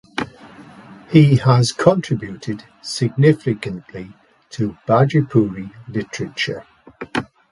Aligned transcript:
He 1.11 1.35
has 1.35 1.71
contributed 1.71 2.63
significantly 2.81 4.15
to 4.49 4.75
Bhojpuri 4.87 5.71
Literature. 5.89 6.65